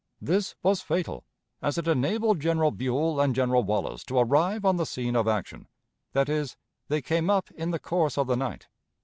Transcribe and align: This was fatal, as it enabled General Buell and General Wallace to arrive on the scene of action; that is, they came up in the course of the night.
This 0.19 0.55
was 0.63 0.81
fatal, 0.81 1.25
as 1.61 1.77
it 1.77 1.87
enabled 1.87 2.39
General 2.39 2.71
Buell 2.71 3.21
and 3.21 3.35
General 3.35 3.61
Wallace 3.63 4.03
to 4.05 4.17
arrive 4.17 4.65
on 4.65 4.77
the 4.77 4.85
scene 4.87 5.15
of 5.15 5.27
action; 5.27 5.67
that 6.13 6.27
is, 6.27 6.57
they 6.87 7.03
came 7.03 7.29
up 7.29 7.51
in 7.51 7.69
the 7.69 7.77
course 7.77 8.17
of 8.17 8.25
the 8.25 8.35
night. 8.35 8.67